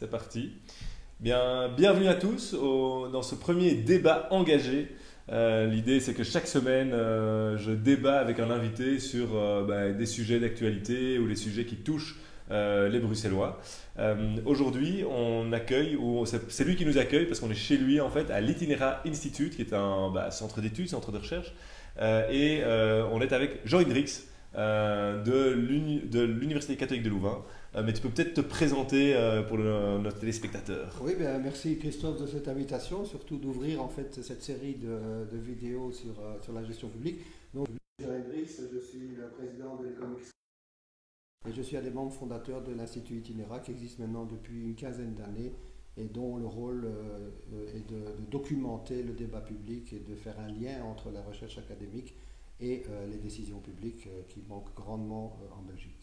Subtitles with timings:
[0.00, 0.52] c'est parti.
[1.20, 4.88] Bien, bienvenue à tous dans ce premier débat engagé.
[5.30, 9.90] Euh, l'idée, c'est que chaque semaine, euh, je débat avec un invité sur euh, bah,
[9.90, 12.16] des sujets d'actualité ou les sujets qui touchent
[12.50, 13.60] les Bruxellois.
[14.44, 18.10] Aujourd'hui, on accueille, ou c'est lui qui nous accueille parce qu'on est chez lui en
[18.10, 21.52] fait à l'Itinera Institute, qui est un bah, centre d'études, centre de recherche,
[22.02, 24.24] et on est avec Jean Hendrix
[24.56, 27.44] de l'Université catholique de Louvain.
[27.76, 31.00] Euh, mais tu peux peut-être te présenter euh, pour notre téléspectateur.
[31.02, 35.92] Oui, bien, merci Christophe de cette invitation, surtout d'ouvrir en fait cette série de, vidéos
[35.92, 37.20] sur, euh, sur la gestion publique.
[37.54, 40.16] Je suis le président de l'économie
[41.48, 44.74] et je suis un des membres fondateurs de l'Institut Itinera qui existe maintenant depuis une
[44.74, 45.52] quinzaine d'années
[45.96, 46.88] et dont le rôle
[47.74, 52.14] est de, documenter le débat public et de faire un lien entre la recherche académique
[52.60, 55.99] et les décisions publiques qui manquent grandement en Belgique.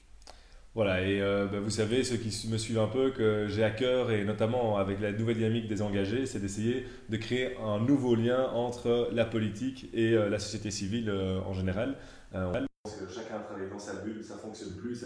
[0.77, 3.72] Voilà, et euh, bah, vous savez, ceux qui me suivent un peu, que j'ai à
[3.72, 8.14] cœur, et notamment avec la nouvelle dynamique des engagés, c'est d'essayer de créer un nouveau
[8.14, 11.95] lien entre la politique et euh, la société civile euh, en général.
[12.31, 15.03] chacun travaille dans sa bulle, ça fonctionne plus.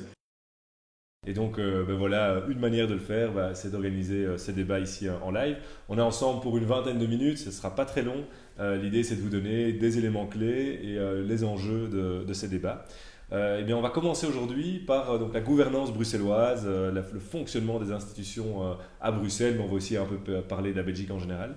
[1.26, 5.08] Et donc, ben voilà, une manière de le faire, bah, c'est d'organiser ces débats ici
[5.08, 5.56] en live.
[5.88, 8.26] On est ensemble pour une vingtaine de minutes, ce ne sera pas très long.
[8.60, 12.88] L'idée, c'est de vous donner des éléments clés et les enjeux de, de ces débats.
[13.34, 17.20] Euh, eh bien, on va commencer aujourd'hui par euh, donc, la gouvernance bruxelloise, euh, le
[17.20, 21.12] fonctionnement des institutions à Bruxelles, mais on va aussi un peu parler de la Belgique
[21.12, 21.56] en général.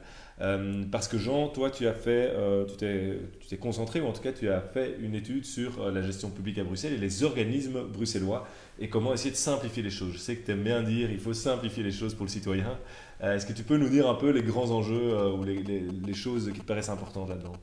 [0.90, 2.32] parce que Jean, toi, tu as fait,
[2.78, 6.30] tu t'es concentré, ou en tout cas, tu as fait une étude sur la gestion
[6.30, 8.46] publique à Bruxelles et les organismes bruxellois
[8.78, 10.12] et comment essayer de simplifier les choses.
[10.12, 12.78] Je sais que tu aimes bien dire il faut simplifier les choses pour le citoyen.
[13.20, 16.50] Est-ce que tu peux nous dire un peu les grands enjeux ou les, les choses
[16.52, 17.56] qui te paraissent importantes là-dedans?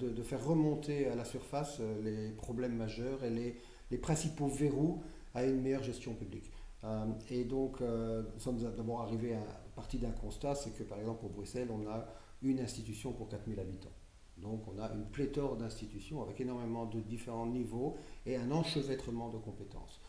[0.00, 3.56] De, faire remonter à la surface euh, les problèmes majeurs et les,
[3.90, 5.02] les principaux verrous
[5.34, 6.50] à une meilleure gestion publique.
[6.84, 10.98] Euh, et donc, euh, nous sommes d'abord arrivés à partir d'un constat, c'est que par
[10.98, 12.06] exemple pour Bruxelles, on a
[12.42, 13.92] une institution pour 4000 habitants.
[14.38, 19.36] Donc on a une pléthore d'institutions avec énormément de différents niveaux et un enchevêtrement de
[19.36, 20.00] compétences.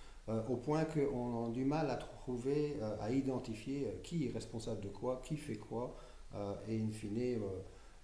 [0.49, 5.21] au point qu'on a du mal à trouver, à identifier qui est responsable de quoi,
[5.25, 5.97] qui fait quoi,
[6.69, 7.41] et in fine,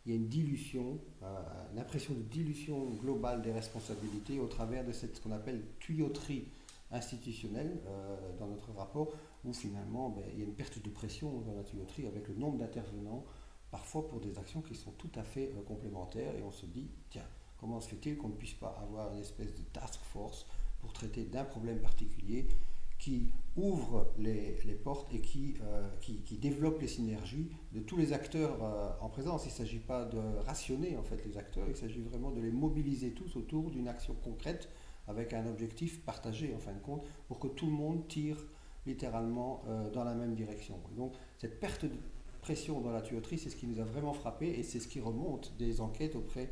[0.07, 4.85] il y a une dilution, euh, une impression de dilution globale des responsabilités au travers
[4.85, 6.47] de cette, ce qu'on appelle tuyauterie
[6.91, 9.09] institutionnelle euh, dans notre rapport,
[9.43, 12.35] où finalement ben, il y a une perte de pression dans la tuyauterie avec le
[12.35, 13.25] nombre d'intervenants,
[13.69, 16.89] parfois pour des actions qui sont tout à fait euh, complémentaires, et on se dit,
[17.09, 17.27] tiens,
[17.59, 20.45] comment se fait-il qu'on ne puisse pas avoir une espèce de task force
[20.79, 22.47] pour traiter d'un problème particulier
[22.97, 28.57] qui ouvre les, portes et qui, euh, qui, développe les synergies de tous les acteurs
[28.61, 29.45] euh, en présence.
[29.45, 32.51] Il ne s'agit pas de rationner en fait les acteurs, il s'agit vraiment de les
[32.51, 34.69] mobiliser tous autour d'une action concrète
[35.07, 38.37] avec un objectif partagé en fin de compte pour que tout le monde tire
[38.85, 40.79] littéralement euh, dans la même direction.
[40.95, 41.97] donc cette perte de
[42.41, 45.01] pression dans la tuyauterie, c'est ce qui nous a vraiment frappé et c'est ce qui
[45.01, 46.49] remonte des enquêtes auprès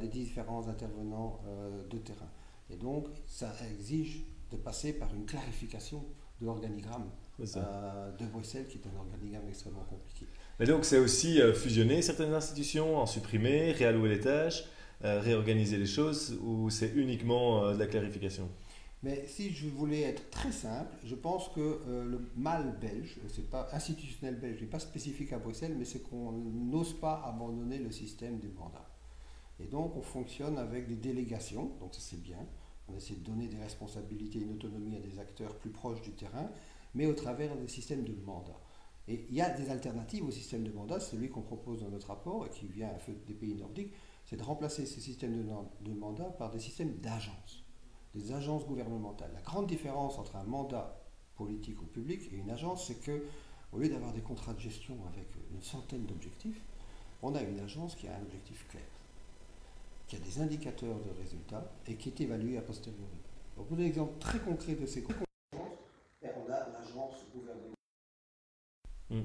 [0.00, 1.40] des différents intervenants
[1.90, 2.30] de terrain.
[2.70, 6.04] Et donc ça exige de passer par une clarification
[6.40, 10.26] de l'organigramme euh, de Bruxelles, qui est un organigramme extrêmement compliqué.
[10.58, 14.64] Mais donc c'est aussi euh, fusionner certaines institutions, en supprimer, réallouer les tâches,
[15.04, 18.48] euh, réorganiser les choses, ou c'est uniquement de la clarification?
[19.02, 23.68] Mais si je voulais être très simple, je pense que le mal belge, c'est pas
[23.72, 28.38] institutionnel belge, n'est pas spécifique à Bruxelles, mais c'est qu'on n'ose pas abandonner le système
[28.38, 28.88] des mandats.
[29.60, 32.38] Et donc on fonctionne avec des délégations, donc ça c'est bien.
[32.88, 36.12] On essaie de donner des responsabilités et une autonomie à des acteurs plus proches du
[36.12, 36.50] terrain,
[36.94, 38.60] mais au travers des systèmes de mandat.
[39.08, 42.08] Et il y a des alternatives au système de mandat, celui qu'on propose dans notre
[42.08, 42.90] rapport et qui vient
[43.26, 43.92] des pays nordiques,
[44.24, 45.46] c'est de remplacer ces systèmes
[45.80, 47.64] de, mandat par des systèmes d'agences,
[48.14, 49.30] des agences gouvernementales.
[49.32, 51.00] La grande différence entre un mandat
[51.36, 53.24] politique ou public et une agence, c'est que
[53.72, 56.60] au lieu d'avoir des contrats de gestion avec une centaine d'objectifs,
[57.22, 58.95] on a une agence qui a un objectif clair
[60.06, 63.18] qui a des indicateurs de résultats et qui est évalué a posteriori.
[63.56, 65.26] Donc, pour un exemple très concret de ces compétences,
[66.22, 67.74] on a l'agence gouvernementale,
[69.10, 69.22] hmm.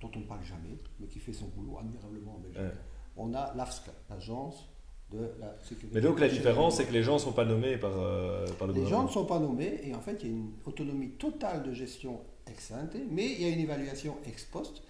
[0.00, 2.74] dont on ne parle jamais, mais qui fait son boulot admirablement en Belgique.
[3.16, 4.68] On a l'AFSCA, l'agence
[5.10, 5.94] de la sécurité.
[5.94, 8.66] Mais donc la différence, c'est que les gens ne sont pas nommés par, euh, par
[8.66, 8.84] le les gouvernement.
[8.84, 11.62] Les gens ne sont pas nommés et en fait, il y a une autonomie totale
[11.62, 12.20] de gestion
[12.50, 14.82] ex ante, mais il y a une évaluation ex post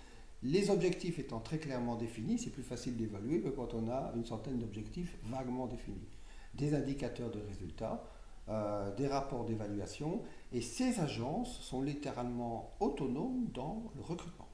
[0.44, 4.26] les objectifs étant très clairement définis, c'est plus facile d'évaluer que quand on a une
[4.26, 6.06] centaine d'objectifs vaguement définis.
[6.54, 8.04] Des indicateurs de résultats,
[8.50, 10.20] euh, des rapports d'évaluation,
[10.52, 14.48] et ces agences sont littéralement autonomes dans le recrutement.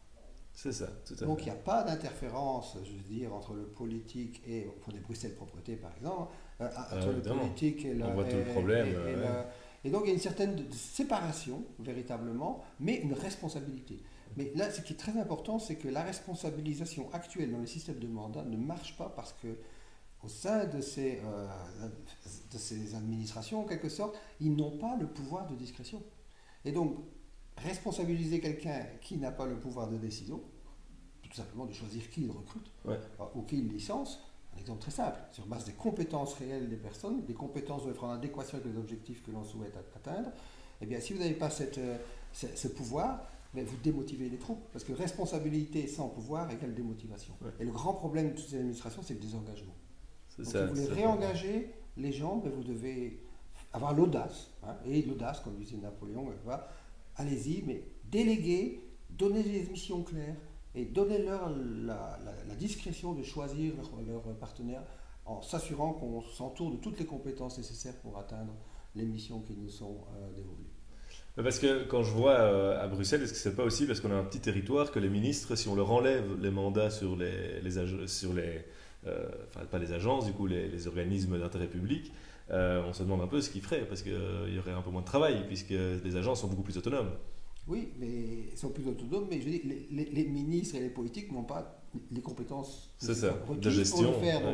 [0.53, 3.65] C'est ça, tout à Donc il n'y a pas d'interférence, je veux dire, entre le
[3.65, 8.05] politique et, pour des Bruxelles Propreté par exemple, euh, entre le politique et, le,
[9.85, 14.01] Et donc il y a une certaine séparation, véritablement, mais une responsabilité.
[14.37, 17.99] Mais là, ce qui est très important, c'est que la responsabilisation actuelle dans les systèmes
[17.99, 19.59] de mandat ne marche pas parce que
[20.23, 21.49] au sein de ces, euh,
[22.53, 26.03] de ces administrations, en quelque sorte, ils n'ont pas le pouvoir de discrétion.
[26.65, 26.97] Et donc,
[27.57, 30.43] responsabiliser quelqu'un qui n'a pas le pouvoir de décision,
[31.23, 32.99] tout simplement de choisir qui il recrute euh,
[33.35, 34.21] ou qui il licence,
[34.55, 38.05] un exemple très simple, sur base des compétences réelles des personnes, des compétences doivent être
[38.05, 40.31] en adéquation avec les objectifs que l'on souhaite atteindre,
[40.81, 41.99] eh bien, si vous n'avez pas cette, euh,
[42.33, 47.35] ce, pouvoir, mais vous démotivez les troupes, parce que responsabilité sans pouvoir égale démotivation.
[47.59, 49.75] Et le grand problème de toutes ces administrations, c'est le désengagement.
[50.39, 53.23] Donc, si vous voulez réengager les gens, ben, vous devez
[53.73, 56.29] avoir l'audace, hein, et l'audace, comme disait Napoléon,
[57.17, 60.37] allez-y, mais déléguer, donner des missions claires,
[60.75, 62.19] et donnez-leur la,
[62.59, 63.75] discrétion de choisir
[64.07, 64.83] leur, partenaire
[65.25, 68.53] en s'assurant qu'on s'entoure de toutes les compétences nécessaires pour atteindre
[68.95, 70.71] les missions qui nous sont euh, dévolues.
[71.37, 74.11] Parce que quand je vois euh, à Bruxelles, est-ce que c'est pas aussi parce qu'on
[74.11, 77.61] a un petit territoire que les ministres, si on leur enlève les mandats sur les,
[77.63, 78.61] les sur les,
[79.07, 82.13] euh, enfin pas les agences, du coup les, organismes d'intérêt public,
[82.51, 85.03] on se demande un peu ce qu'ils feraient parce qu'il y aurait un peu moins
[85.03, 87.11] de travail puisque les agences sont beaucoup plus autonomes.
[87.69, 88.09] Oui, mais
[88.53, 92.21] ils sont plus autonomes, mais je dis, les, ministres et les politiques n'ont pas les
[92.21, 94.13] compétences de gestion.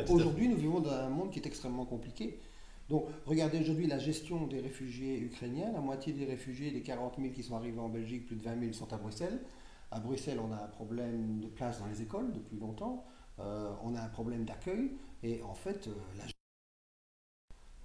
[0.09, 2.39] Aujourd'hui, nous vivons dans un monde qui est extrêmement compliqué.
[2.89, 5.71] Donc, regardez aujourd'hui la gestion des réfugiés ukrainiens.
[5.73, 8.59] La moitié des réfugiés, des 40 000 qui sont arrivés en Belgique, plus de 20
[8.59, 9.41] 000 sont à Bruxelles.
[9.91, 13.05] À Bruxelles, on a un problème de place dans les écoles depuis longtemps.
[13.39, 14.91] Euh, on a un problème d'accueil.
[15.23, 16.23] Et en fait, euh, la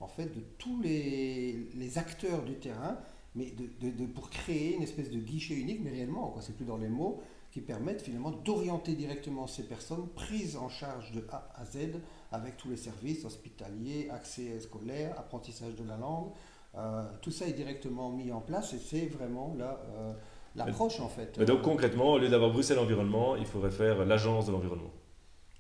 [0.02, 2.98] en de tous les, acteurs du terrain,
[3.36, 6.88] mais de, pour créer une espèce de guichet unique, mais réellement, c'est plus dans les
[6.88, 7.22] mots,
[7.52, 12.00] qui permettent finalement d'orienter directement ces personnes prises en charge de A à Z
[12.32, 16.30] avec tous les services hospitaliers, accès scolaire, apprentissage de la langue.
[16.76, 20.12] Euh, tout ça est directement mis en place et c'est vraiment là euh,
[20.56, 21.36] l'approche en fait.
[21.38, 24.90] Mais donc concrètement, au lieu d'avoir Bruxelles Environnement, il faudrait faire l'agence de l'environnement.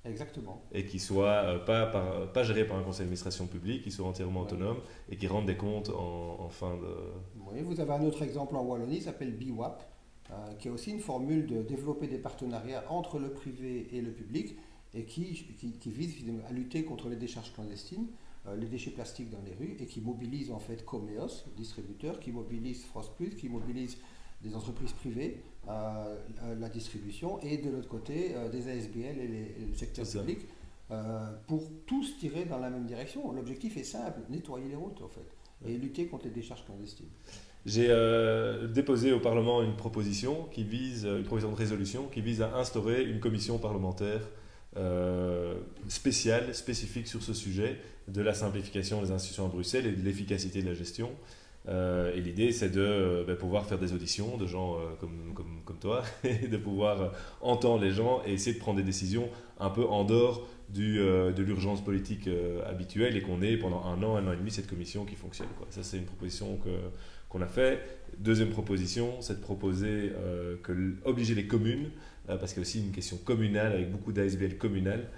[0.04, 0.62] Exactement.
[0.72, 4.06] Et qui soit euh, pas, par, pas géré par un conseil d'administration public, qui soit
[4.06, 4.78] entièrement autonome
[5.08, 6.94] et qui rende des comptes en, fin de.
[7.36, 9.82] Oui, vous avez un autre exemple en Wallonie, qui s'appelle BWAP,
[10.30, 14.10] euh, qui est aussi une formule de développer des partenariats entre le privé et le
[14.10, 14.56] public
[14.94, 15.46] et qui,
[15.80, 16.16] qui, vise
[16.48, 18.06] à lutter contre les décharges clandestines,
[18.46, 22.32] euh, les déchets plastiques dans les rues et qui mobilise en fait Comeos, distributeur, qui
[22.32, 23.96] mobilise Frost Plus, qui mobilise
[24.42, 26.16] des entreprises privées, euh,
[26.58, 30.40] la distribution, et de l'autre côté, euh, des ASBL et, le secteur public,
[30.90, 33.32] euh, pour tous tirer dans la même direction.
[33.32, 37.06] L'objectif est simple, nettoyer les routes en fait, et lutter contre les décharges clandestines.
[37.64, 37.86] J'ai
[38.74, 43.04] déposé au Parlement une proposition qui vise, une proposition de résolution qui vise à instaurer
[43.04, 44.28] une commission parlementaire
[45.88, 47.78] spéciale, spécifique sur ce sujet
[48.08, 51.10] de la simplification des institutions à Bruxelles et de l'efficacité de la gestion.
[51.68, 55.32] Euh, et l'idée, c'est de euh, ben, pouvoir faire des auditions de gens euh, comme,
[55.34, 59.28] comme, comme, toi, et de pouvoir entendre les gens et essayer de prendre des décisions
[59.60, 62.28] un peu en dehors du, de l'urgence politique
[62.66, 65.48] habituelle et qu'on ait pendant un an, un an et demi cette commission qui fonctionne.
[65.58, 65.66] Quoi.
[65.68, 66.58] Ça, c'est une proposition
[67.28, 67.78] qu'on a fait.
[68.18, 70.12] Deuxième proposition, c'est de proposer
[70.62, 71.90] que obliger les communes,
[72.26, 75.08] parce qu'il y a aussi une question communale avec beaucoup d'ASBL communales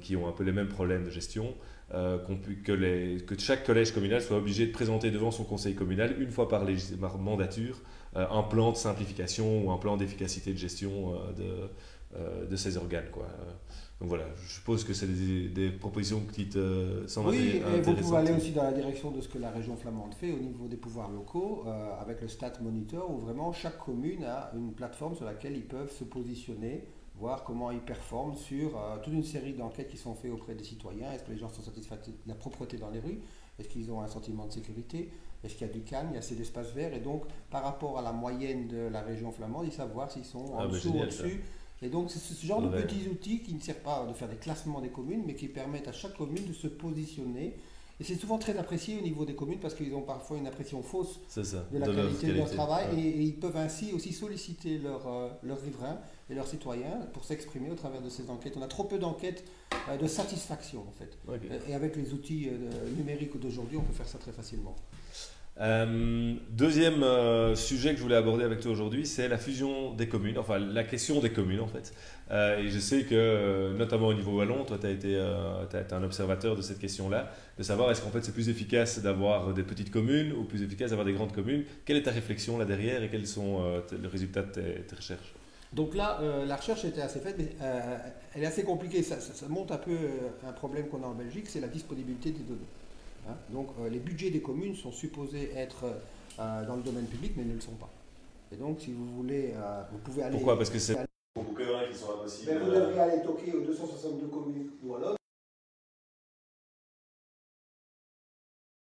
[0.00, 1.54] qui ont un peu les mêmes problèmes de gestion.
[1.94, 2.18] Euh,
[2.64, 6.64] que, chaque collège communal soit obligé de présenter devant son conseil communal, une fois par,
[7.18, 7.80] mandature,
[8.16, 11.68] euh, un plan de simplification ou un plan d'efficacité de gestion euh,
[12.18, 13.08] de, de, ces organes.
[13.12, 13.28] Quoi.
[14.00, 18.16] Donc voilà, je suppose que c'est des, propositions qui te semblent Oui, et vous pouvez
[18.18, 20.76] aller aussi dans la direction de ce que la région flamande fait au niveau des
[20.76, 21.64] pouvoirs locaux,
[21.98, 25.90] avec le Stat Monitor, où vraiment chaque commune a une plateforme sur laquelle ils peuvent
[25.90, 26.84] se positionner
[27.18, 30.64] voir comment ils performent sur euh, toute une série d'enquêtes qui sont faites auprès des
[30.64, 31.12] citoyens.
[31.12, 33.20] Est-ce que les gens sont satisfaits de la propreté dans les rues?
[33.58, 35.10] Est-ce qu'ils ont un sentiment de sécurité?
[35.42, 36.08] Est-ce qu'il y a du calme?
[36.10, 39.00] Il y a assez d'espaces verts Et donc, par rapport à la moyenne de la
[39.00, 41.42] région flamande, ils savent voir s'ils sont en ah, dessous ou au-dessus.
[41.82, 44.36] Et donc, c'est ce genre de petits outils qui ne servent pas de faire des
[44.36, 47.54] classements des communes, mais qui permettent à chaque commune de se positionner
[47.98, 50.82] et c'est souvent très apprécié au niveau des communes parce qu'ils ont parfois une impression
[50.82, 55.30] fausse de la qualité, de leur travail et, ils peuvent ainsi aussi solliciter leurs euh,
[55.64, 58.54] riverains et leurs citoyens pour s'exprimer au travers de ces enquêtes.
[58.58, 59.44] On a trop peu d'enquêtes
[59.88, 61.16] euh, de satisfaction en fait.
[61.68, 64.76] Et avec les outils euh, numériques d'aujourd'hui, on peut faire ça très facilement.
[65.58, 70.06] Euh, deuxième euh, sujet que je voulais aborder avec toi aujourd'hui, c'est la fusion des
[70.06, 71.94] communes, enfin la question des communes en fait.
[72.30, 76.56] Euh, et je sais que, notamment au niveau wallon, toi tu as été un observateur
[76.56, 80.32] de cette question-là, de savoir est-ce qu'en fait c'est plus efficace d'avoir des petites communes
[80.32, 81.64] ou plus efficace d'avoir des grandes communes.
[81.86, 85.32] Quelle est ta réflexion là derrière et quels sont les résultats de tes, recherches?
[85.72, 87.48] Donc là, la recherche était assez faite, mais
[88.34, 89.02] elle est assez compliquée.
[89.02, 89.96] Ça, ça montre un peu
[90.46, 92.68] un problème qu'on a en Belgique, c'est la disponibilité des données.
[93.28, 93.34] Hein.
[93.50, 95.84] Donc les budgets des communes sont supposés être
[96.38, 97.90] dans le domaine public, mais ne le sont pas.
[98.52, 99.54] Et donc, si vous voulez,
[99.90, 100.36] vous pouvez aller.
[100.36, 100.56] Pourquoi?
[100.56, 100.96] Parce que c'est
[101.34, 102.52] beaucoup qui sont impossibles.
[102.52, 105.16] Mais vous devriez aller toquer aux 262 communes ou à l'autre.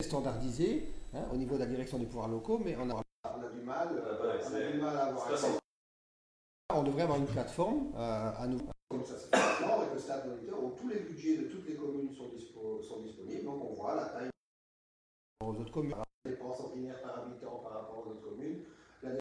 [0.10, 3.50] standardisé hein, au niveau de la direction des pouvoirs locaux, mais on a, on a
[3.50, 5.28] du mal, on a du mal à avoir
[6.74, 8.60] On devrait avoir une plateforme euh, à nous.
[8.90, 9.38] Comme ça se fait?
[9.38, 9.49] maintenant avec
[10.62, 12.30] où tous les budgets de toutes les communes sont,
[13.04, 14.30] disponibles, donc on voit la taille
[15.42, 18.60] aux autres communes, dépenses ordinaires par habitant par rapport aux autres communes,
[19.04, 19.12] la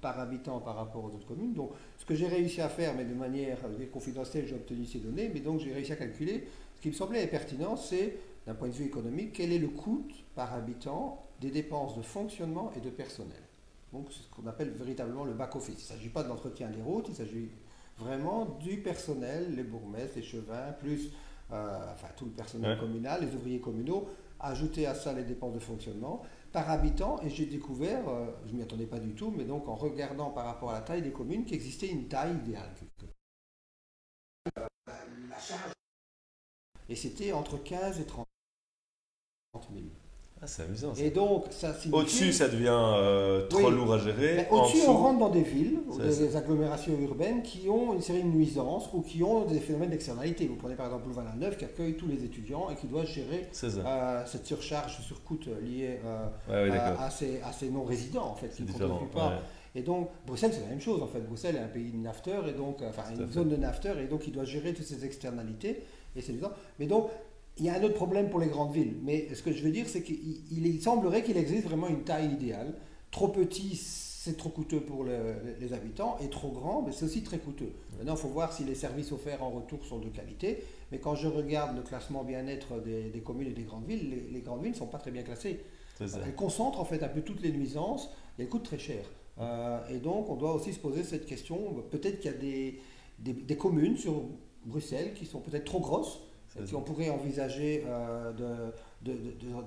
[0.00, 1.54] par habitant par rapport aux autres communes.
[1.54, 3.58] Donc, ce que j'ai réussi à faire, mais de manière
[3.92, 6.46] confidentielle, j'ai obtenu ces données, mais donc j'ai réussi à calculer.
[6.76, 10.06] Ce qui me semblait pertinent, c'est d'un point de vue économique, quel est le coût
[10.34, 13.42] par habitant des dépenses de fonctionnement et de personnel.
[13.92, 15.76] Donc c'est ce qu'on appelle véritablement le back-office.
[15.78, 17.50] Il ne s'agit pas de l'entretien des routes, il s'agit
[17.98, 21.10] vraiment du personnel, les bourgmestres, les chevins, plus
[21.50, 24.08] euh, enfin, tout le personnel communal, les ouvriers communaux,
[24.40, 27.20] ajouter à ça les dépenses de fonctionnement par habitant.
[27.22, 30.30] Et j'ai découvert, euh, je ne m'y attendais pas du tout, mais donc en regardant
[30.30, 32.70] par rapport à la taille des communes, qu'il existait une taille idéale.
[35.40, 35.72] Charge.
[36.88, 38.26] Et c'était entre 15 et 30
[40.40, 40.92] ah, c'est amusant.
[40.96, 44.46] Et donc, ça Au-dessus, ça devient euh, trop lourd à gérer.
[44.50, 48.88] Au-dessus, on rentre dans des villes, des, agglomérations urbaines qui ont une série de nuisances
[48.92, 50.46] ou qui ont des phénomènes d'externalité.
[50.46, 53.48] Vous prenez par exemple Louvain la qui accueille tous les étudiants et qui doit gérer
[53.64, 59.40] euh, cette surcharge, surcoût liée euh, à, ces, non-résidents, en fait, qui ne pas.
[59.74, 61.02] Et donc, Bruxelles, c'est la même chose.
[61.02, 63.94] En fait, Bruxelles est un pays de nafter, et donc, enfin, une zone de nafter,
[64.02, 65.82] et donc il doit gérer toutes ces externalités.
[66.16, 66.34] Et c'est
[66.78, 67.10] Mais donc,
[67.58, 69.70] il y a un autre problème pour les grandes villes, mais ce que je veux
[69.70, 72.74] dire, c'est qu'il semblerait qu'il existe vraiment une taille idéale.
[73.10, 77.38] Trop petit, c'est trop coûteux pour les habitants, et trop grand, mais c'est aussi très
[77.38, 77.72] coûteux.
[77.96, 80.62] Maintenant, il faut voir si les services offerts en retour sont de qualité,
[80.92, 84.62] mais quand je regarde le classement bien-être des, communes et des grandes villes, les, grandes
[84.62, 85.60] villes ne sont pas très bien classées.
[86.00, 89.04] Elles concentrent en fait un peu toutes les nuisances, et elles coûtent très cher.
[89.40, 91.58] Euh, et donc, on doit aussi se poser cette question,
[91.90, 92.80] peut-être qu'il y a des,
[93.18, 94.22] des communes sur
[94.64, 96.20] Bruxelles qui sont peut-être trop grosses,
[96.64, 99.12] si on pourrait envisager euh, de,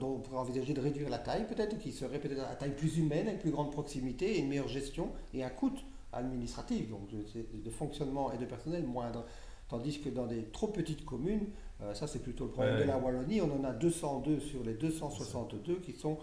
[0.01, 3.27] on pourrait envisager de réduire la taille peut-être, qui serait peut-être à taille plus humaine,
[3.27, 5.71] avec plus grande proximité et une meilleure gestion et un coût
[6.13, 9.25] administratif, donc de, fonctionnement et de personnel moindre.
[9.69, 11.47] Tandis que dans des trop petites communes,
[11.81, 14.73] euh, ça c'est plutôt le problème de la Wallonie, on en a 202 sur les
[14.73, 16.17] 262 qui sont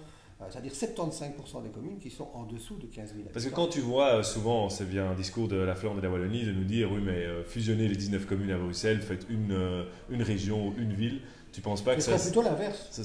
[0.50, 3.80] c'est-à-dire 75% des communes qui sont en dessous de 15 000 Parce que quand tu
[3.80, 6.52] vois, euh, souvent, c'est bien un discours de la Flandre et de la Wallonie de
[6.52, 10.72] nous dire oui, mais euh, fusionnez les 19 communes à Bruxelles, faites une, une région,
[10.78, 11.22] une ville.
[11.52, 12.16] Tu penses pas que ça.
[12.18, 13.00] C'est plutôt l'inverse,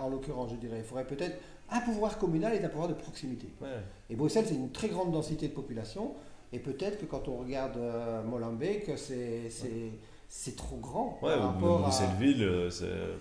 [0.00, 0.78] en l'occurrence, je dirais.
[0.78, 1.38] Il faudrait peut-être
[1.70, 3.46] un pouvoir communal et un pouvoir de proximité.
[4.10, 6.14] Et Bruxelles, c'est une très grande densité de population.
[6.52, 7.78] Et peut-être que quand on regarde
[8.26, 9.50] Molenbeek, c'est
[10.28, 13.16] c'est trop grand ouais, par rapport à ville euh, c'est euh,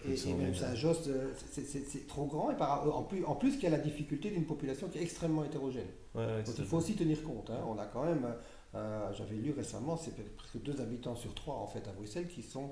[1.46, 4.46] c'est trop grand et par, en plus en plus qu'il y a la difficulté d'une
[4.46, 5.88] population qui est extrêmement hétérogène.
[6.16, 7.64] Donc il faut aussi tenir compte hein.
[7.68, 8.28] on a quand même
[8.76, 12.42] euh, j'avais lu récemment c'est presque deux habitants sur trois en fait à Bruxelles qui
[12.42, 12.72] sont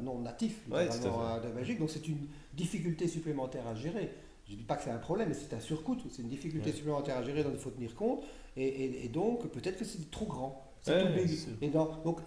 [0.00, 1.78] non natifs de Belgique.
[1.78, 4.12] Donc c'est une difficulté supplémentaire à gérer.
[4.46, 6.72] Je ne dis pas que c'est un problème, mais c'est un surcoût, c'est une difficulté
[6.72, 8.22] supplémentaire à gérer dont il faut tenir compte,
[8.56, 10.61] et donc peut-être que c'est trop grand.
[11.60, 12.18] Et donc,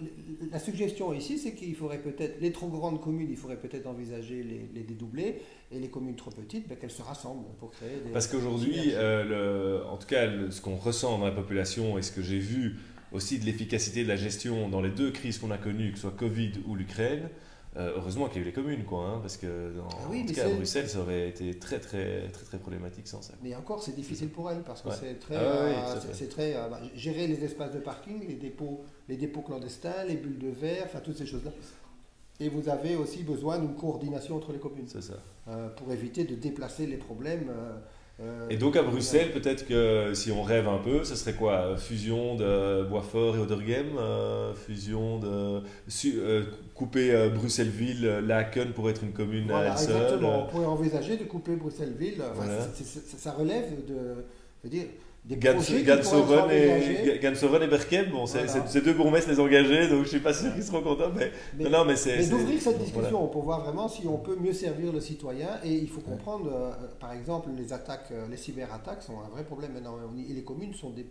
[0.51, 4.43] la suggestion ici, c'est qu'il faudrait peut-être, les trop grandes communes, il faudrait peut-être envisager
[4.43, 8.12] les, les, dédoubler, et les communes trop petites, ben, qu'elles se rassemblent pour créer des.
[8.12, 12.21] Parce qu'aujourd'hui, euh, en tout cas, ce qu'on ressent dans la population et ce que
[12.21, 12.77] j'ai vu
[13.12, 16.03] aussi de l'efficacité de la gestion dans les deux crises qu'on a connues, que ce
[16.03, 17.29] soit Covid ou l'Ukraine,
[17.77, 20.25] euh, heureusement qu'il y a eu les communes, quoi, hein, parce que dans, ah en
[20.25, 23.34] tout cas, à Bruxelles, ça aurait été très, très, très, très problématique sans ça.
[23.44, 26.70] Mais encore, c'est difficile pour elles, parce que c'est très, ah euh, c'est très euh,
[26.70, 30.84] bah, gérer les espaces de parking, les dépôts, les dépôts clandestins, les bulles de verre,
[30.86, 31.51] enfin toutes ces choses-là.
[32.39, 34.88] Et vous avez aussi besoin d'une coordination entre les communes.
[34.88, 35.15] C'est ça.
[35.77, 37.50] pour éviter de déplacer les problèmes
[38.50, 41.75] et donc à Bruxelles, peut-être que si on rêve un peu, ce serait quoi?
[41.77, 45.62] Fusion de Boisfort et Odergem euh, Fusion de.
[46.05, 46.43] Euh,
[46.74, 51.25] couper Bruxelles-Ville, Laken pour être une commune à elle seule Exactement, on pourrait envisager de
[51.25, 52.22] couper Bruxelles-Ville.
[53.17, 53.95] ça relève de.
[54.63, 54.86] Je veux dire,
[55.27, 60.34] Gansoven et, Gansoven et Berkem, bon, c'est deux bourgmestres les engagés, donc je suis pas
[60.34, 61.12] sûr qu'ils seront contents.
[61.58, 62.27] Mais, non, mais c'est.
[62.27, 65.50] d'ouvrir cette discussion pour voir vraiment si on peut mieux servir le citoyen.
[65.63, 69.44] Et il faut comprendre, euh, par exemple, les attaques, euh, les cyberattaques sont un vrai
[69.44, 69.98] problème maintenant.
[70.29, 71.05] Et les communes sont des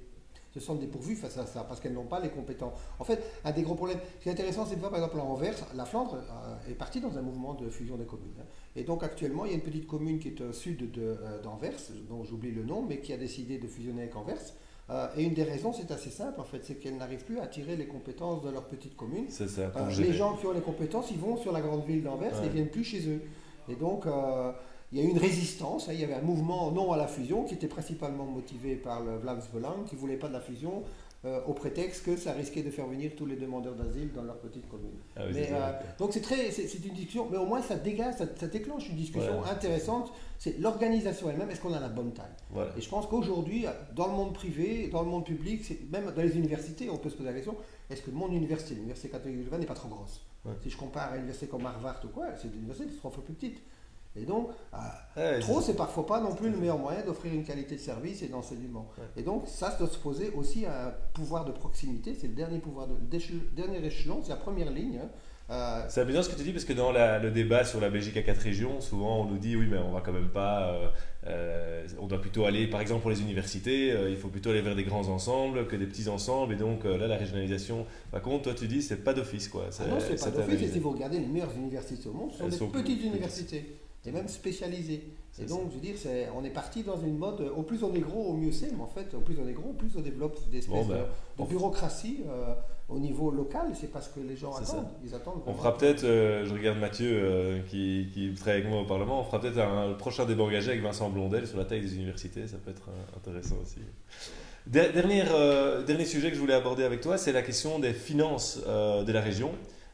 [0.54, 2.72] se sentent dépourvues face à ça, parce qu'elles n'ont pas les compétences.
[3.00, 5.18] En fait, un des gros problèmes, ce qui est intéressant, c'est de voir, par exemple,
[5.18, 8.34] à Anvers, la Flandre euh, est partie dans un mouvement de fusion des communes.
[8.40, 8.46] Hein.
[8.76, 11.78] Et donc, actuellement, il y a une petite commune qui est au sud euh, d'Anvers,
[12.08, 14.54] dont j'oublie le nom, mais qui a décidé de fusionner avec Anvers.
[14.90, 17.46] Euh, et une des raisons, c'est assez simple, en fait, c'est qu'elles n'arrivent plus à
[17.46, 19.26] tirer les compétences de leur petite commune.
[19.28, 19.72] C'est ça.
[19.98, 22.52] les gens qui ont les compétences, ils vont sur la grande ville d'Anvers et ils
[22.52, 23.22] viennent plus chez eux.
[23.68, 24.52] Et donc, euh,
[24.94, 25.88] il y a eu une résistance.
[25.88, 25.92] hein.
[25.92, 29.16] Il y avait un mouvement non à la fusion qui était principalement motivé par le
[29.16, 30.84] Vlaams Belang, qui ne voulait pas de la fusion
[31.24, 34.38] euh, au prétexte que ça risquait de faire venir tous les demandeurs d'asile dans leur
[34.38, 34.92] petite commune.
[35.16, 37.74] Ah oui, Mais, c'est euh, donc c'est très, c'est une discussion, mais au moins ça
[37.74, 40.12] dégage, ça, ça déclenche une discussion intéressante.
[40.38, 41.50] C'est l'organisation elle-même.
[41.50, 42.26] Est-ce qu'on a la bonne taille?
[42.50, 42.70] Voilà.
[42.76, 45.60] Et je pense qu'aujourd'hui, dans le monde privé, dans le monde public,
[45.90, 47.56] même dans les universités, on peut se poser la question
[47.90, 50.20] est-ce que mon université, l'université catholique de Louvain, n'est pas trop grosse?
[50.44, 50.52] Ouais.
[50.62, 52.98] Si je compare à une université comme Harvard ou quoi, c'est une université qui est
[52.98, 53.60] trois fois plus petite.
[54.16, 54.76] Et donc, euh,
[55.16, 58.22] Ouais, trop, c'est parfois pas non plus le meilleur moyen d'offrir une qualité de service
[58.22, 58.88] et d'enseignement.
[58.98, 59.04] Ouais.
[59.16, 62.14] Et donc, ça ça doit se poser aussi à un pouvoir de proximité.
[62.14, 62.94] C'est le dernier pouvoir, de,
[63.56, 65.00] dernier échelon, c'est la première ligne.
[65.02, 65.08] hein.
[65.50, 67.90] Euh, C'est amusant ce que tu dis parce que dans la- le débat sur la
[67.90, 70.70] Belgique à quatre régions, souvent on nous dit oui mais on va quand même pas,
[70.72, 70.88] euh,
[71.26, 74.74] euh, on doit plutôt aller par exemple pour les universités, il faut plutôt aller vers
[74.74, 78.54] des grands ensembles que des petits ensembles et donc là la régionalisation, par contre toi
[78.54, 79.66] tu dis c'est pas d'office quoi.
[79.80, 80.62] Ah non, c'est pas d'office.
[80.62, 82.86] Et si vous regardez les meilleures universités au monde, ce sont Elles des sont petites
[82.86, 83.04] petites.
[83.04, 85.04] universités, et même spécialisées.
[85.40, 85.96] Et donc, je veux dire,
[86.36, 88.82] on est parti dans une mode, au plus on est gros, au mieux c'est, mais
[88.82, 90.94] en fait, au plus on est gros, au plus on développe des espèces Bon, ben,
[90.94, 91.04] de, de
[91.38, 92.54] on- bureaucratie euh,
[92.88, 94.62] au niveau local, c'est parce que les gens ça.
[94.62, 94.86] attendent.
[95.04, 98.82] Ils attendent On fera peut-être, euh, je regarde Mathieu euh, qui, qui travaille avec moi
[98.82, 101.80] au Parlement, on fera peut-être un, prochain débat engagé avec Vincent Blondel sur la taille
[101.80, 103.78] des universités, ça peut être euh, intéressant aussi.
[104.68, 107.92] Der- Dernier, euh, dernier sujet que je voulais aborder avec toi, c'est la question des
[107.92, 109.50] finances euh, de la région.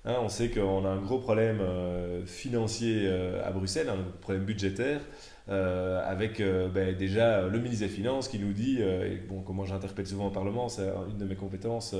[0.07, 4.45] Hein, on sait qu'on a un gros problème euh, financier euh, à Bruxelles, un problème
[4.47, 5.02] budgétaire,
[5.50, 10.07] euh, avec ben, déjà le ministre des Finances qui nous dit, et bon, comment j'interpelle
[10.07, 11.95] souvent au Parlement, c'est une de mes compétences,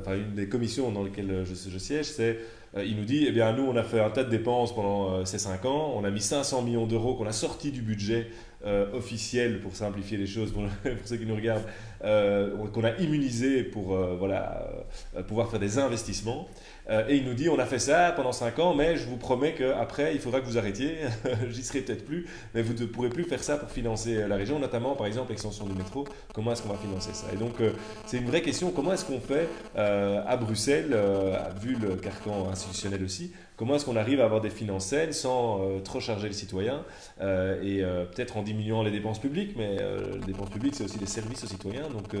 [0.00, 2.38] enfin une des commissions dans lesquelles je, siège, c'est
[2.76, 5.12] euh, il nous dit, eh bien nous on a fait un tas de dépenses pendant
[5.12, 8.28] euh, ces 5 ans, on a mis 500 millions d'euros qu'on a sorti du budget
[8.64, 10.62] euh, officiel pour simplifier les choses pour,
[11.04, 11.64] ceux qui nous regardent,
[12.04, 14.68] euh, qu'on a immunisé pour euh, voilà,
[15.16, 16.46] euh, pouvoir faire des investissements.
[16.88, 19.16] Euh, et il nous dit, on a fait ça pendant 5 ans, mais je vous
[19.16, 20.96] promets qu'après, il faudra que vous arrêtiez,
[21.48, 24.36] j'y serai peut-être plus, mais vous ne pourrez plus faire ça pour financer euh, la
[24.36, 27.26] région, notamment par exemple l'extension du métro, comment est-ce qu'on va financer ça?
[27.32, 27.70] Et donc euh,
[28.06, 32.48] c'est une vraie question, comment est-ce qu'on fait euh, à Bruxelles, euh, vu le carcan
[32.50, 36.26] institutionnel aussi, comment est-ce qu'on arrive à avoir des finances saines sans euh, trop charger
[36.26, 36.82] le citoyen
[37.20, 37.82] euh, et
[38.14, 41.48] peut-être en diminuant les dépenses publiques, mais les dépenses publiques c'est aussi des services aux
[41.48, 42.14] citoyens, donc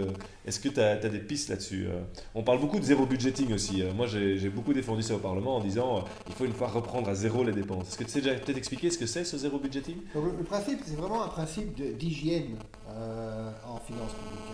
[0.46, 1.86] est-ce que tu as, des pistes là-dessus
[2.34, 5.60] On parle beaucoup de zéro budgeting aussi, moi j'ai beaucoup défendu ça au Parlement en
[5.60, 7.88] disant il faut une fois reprendre à zéro les dépenses.
[7.88, 9.96] Est-ce que tu sais déjà peut-être expliquer ce que c'est ce zéro budgeting?
[10.14, 12.56] Le, principe, c'est vraiment un principe d'hygiène
[12.88, 14.49] en finances publiques.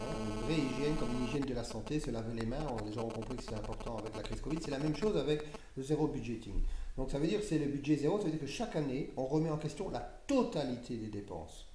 [0.55, 2.67] Hygiène, comme une hygiène de la santé, se laver les mains.
[2.87, 4.59] Les gens ont compris que c'est important avec la crise Covid.
[4.63, 5.43] C'est la même chose avec
[5.77, 6.55] le zéro budgeting.
[6.97, 9.11] Donc ça veut dire que c'est le budget zéro, ça veut dire que chaque année,
[9.17, 11.67] on remet en question la totalité des dépenses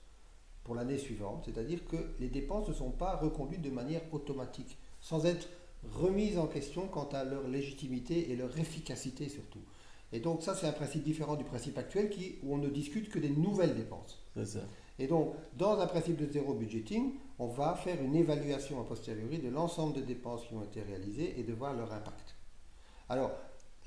[0.64, 1.44] pour l'année suivante.
[1.46, 5.48] C'est-à-dire que les dépenses ne sont pas reconduites de manière automatique, sans être
[5.94, 9.62] remises en question quant à leur légitimité et leur efficacité surtout.
[10.14, 13.10] Et donc ça, c'est un principe différent du principe actuel qui, où on ne discute
[13.10, 14.20] que des nouvelles dépenses.
[14.36, 14.60] C'est ça.
[15.02, 19.40] Et donc, dans un principe de zéro budgeting, on va faire une évaluation a posteriori
[19.40, 22.36] de l'ensemble des dépenses qui ont été réalisées et de voir leur impact.
[23.10, 23.32] Alors,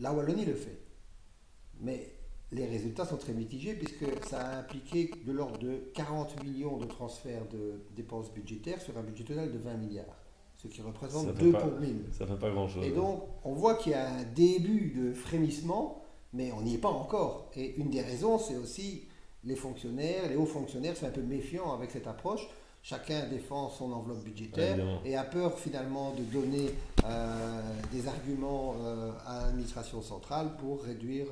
[0.01, 0.77] la Wallonie le fait.
[1.81, 2.11] Mais
[2.51, 6.87] les résultats sont très mitigés puisque ça a impliqué de l'ordre de 40 millions de
[6.87, 10.19] transferts de dépenses budgétaires sur un budget total de 20 milliards.
[10.57, 12.07] Ce qui représente fait 2 pas- pour 1000.
[12.11, 12.85] Ça fait pas grand-chose.
[12.85, 16.79] Et donc, on voit qu'il y a un début de frémissement, mais on n'y est
[16.79, 17.51] pas encore.
[17.55, 19.05] Et une des raisons, c'est aussi
[19.47, 22.49] les fonctionnaires, les hauts fonctionnaires sont un peu méfiants avec cette approche.
[22.83, 25.01] Chacun défend son enveloppe budgétaire Évidemment.
[25.07, 26.71] et a peur finalement de donner
[27.07, 31.29] euh, des arguments euh, à l'administration centrale pour réduire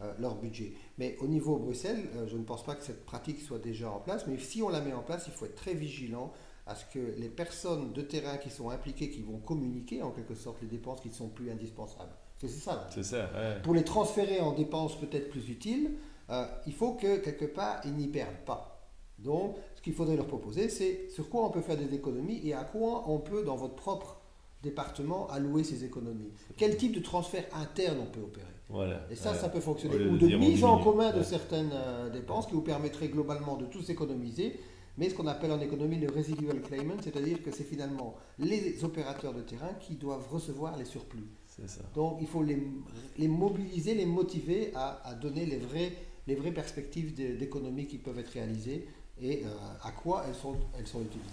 [0.00, 0.72] euh, leur budget.
[0.98, 4.26] Mais au niveau Bruxelles, je ne pense pas que cette pratique soit déjà en place,
[4.26, 6.32] mais si on la met en place, il faut être très vigilant
[6.66, 10.34] à ce que les personnes de terrain qui sont impliquées, qui vont communiquer en quelque
[10.34, 12.16] sorte les dépenses qui ne sont plus indispensables.
[12.38, 12.74] C'est ça.
[12.74, 12.88] là.
[12.90, 13.62] C'est ça, ouais.
[13.62, 15.92] Pour les transférer en dépenses peut-être plus utiles,
[16.30, 18.72] euh, il faut que quelque part ils n'y perdent pas.
[19.18, 22.52] Donc, ce qu'il faudrait leur proposer, c'est sur quoi on peut faire des économies et
[22.52, 24.20] à quoi on peut, dans votre propre
[24.62, 26.30] département, allouer ces économies.
[26.56, 29.06] Quel type de transfert interne on peut opérer Voilà.
[29.10, 29.38] et ça, Ouais.
[29.38, 29.96] ça peut fonctionner.
[30.06, 33.88] Ou de mise en commun de certaines euh, dépenses qui vous permettraient globalement de tous
[33.90, 34.58] économiser,
[34.98, 39.34] mais ce qu'on appelle en économie le residual claimant, c'est-à-dire que c'est finalement les opérateurs
[39.34, 41.26] de terrain qui doivent recevoir les surplus.
[41.46, 41.82] Ça.
[41.94, 42.62] Donc il faut les,
[43.18, 45.92] les mobiliser, les motiver à, à donner les vraies,
[46.26, 48.86] les vraies perspectives d'économie qui peuvent être réalisées
[49.20, 49.48] et euh,
[49.82, 51.30] à quoi elles sont, utilisées.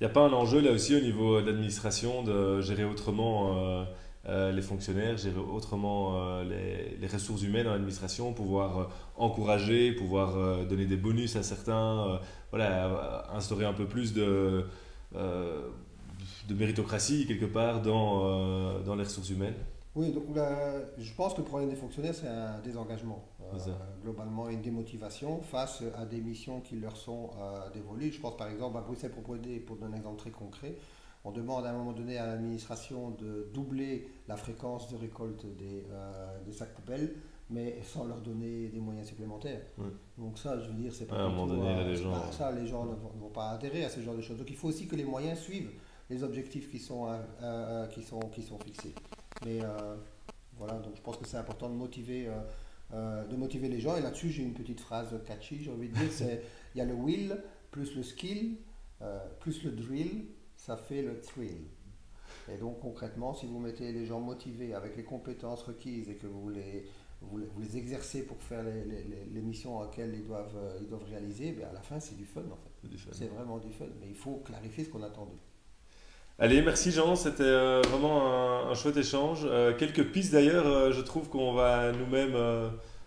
[0.00, 3.58] Il n'y a pas un enjeu là aussi au niveau de l'administration de gérer autrement
[3.58, 3.84] euh,
[4.26, 10.96] euh, les fonctionnaires, gérer autrement les, ressources humaines dans l'administration, pouvoir encourager, pouvoir donner des
[10.96, 12.20] bonus à certains,
[12.50, 14.64] voilà, instaurer un peu plus de,
[16.50, 19.54] méritocratie quelque part dans les ressources humaines.
[19.98, 20.26] Oui, donc
[20.96, 23.58] je pense que le problème des fonctionnaires, c'est un désengagement, euh,
[24.00, 28.12] globalement une démotivation face à des missions qui leur sont euh, dévolues.
[28.12, 30.76] Je pense par exemple à Bruxelles proposé, pour donner un exemple très concret,
[31.24, 35.84] on demande à un moment donné à l'administration de doubler la fréquence de récolte des,
[35.90, 37.16] euh, des sacs poubelles,
[37.50, 39.62] mais sans leur donner des moyens supplémentaires.
[40.16, 41.16] Donc ça, je veux dire, c'est pas...
[41.16, 42.30] à un moment donné, les gens...
[42.30, 44.38] ça, les gens ne vont, pas adhérer à ce genre de choses.
[44.38, 45.72] Donc il faut aussi que les moyens suivent
[46.08, 47.08] les objectifs qui sont,
[47.90, 48.94] qui sont, qui sont fixés.
[49.44, 49.96] Mais euh,
[50.56, 52.40] voilà, donc je pense que c'est important de motiver, euh,
[52.94, 53.96] euh, de motiver les gens.
[53.96, 56.42] Et là-dessus, j'ai une petite phrase catchy, j'ai envie de dire, c'est
[56.74, 57.36] il y a le will
[57.70, 58.56] plus le skill
[59.38, 60.24] plus le drill,
[60.56, 61.68] ça fait le thrill.
[62.52, 66.26] Et donc concrètement, si vous mettez les gens motivés avec les compétences requises et que
[66.26, 66.84] vous les,
[67.20, 71.52] vous les, exercez pour faire les, les, les, missions auxquelles ils doivent, ils doivent réaliser,
[71.52, 73.12] ben à la fin c'est du fun en fait.
[73.12, 73.86] C'est vraiment du fun.
[74.00, 75.38] Mais il faut clarifier ce qu'on attend d'eux.
[76.40, 79.40] Allez, merci Jean, c'était euh, vraiment un, chouette échange.
[79.44, 82.36] Euh, quelques pistes d'ailleurs, euh, je trouve qu'on va nous-mêmes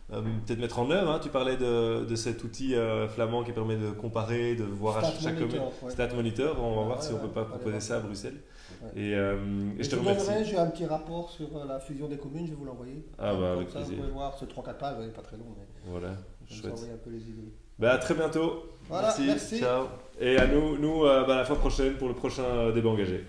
[0.09, 1.11] peut-être mettre en œuvre.
[1.11, 1.19] Hein.
[1.23, 2.75] Tu parlais de, de cet outil
[3.07, 5.61] flamand qui permet de comparer, de voir à chaque commune.
[5.87, 8.41] Stat Monitor, on va voir si on ne peut pas proposer ça à Bruxelles.
[8.97, 10.43] Et, je te remercie.
[10.43, 13.05] J'ai un petit rapport sur la fusion des communes, je vais vous l'envoyer.
[13.17, 13.95] Ah bah avec ça, plaisir.
[13.95, 15.45] Vous pouvez voir, ce 3-4 pages, pas très long.
[15.57, 16.09] Mais voilà,
[16.51, 17.53] vous envoyer un peu les idées.
[17.79, 18.65] Bah, à très bientôt.
[18.87, 19.59] Voilà, merci.
[19.59, 19.87] Ciao.
[20.19, 23.25] Et à nous, nous euh, bah, la fois prochaine pour le prochain euh, débat engagé.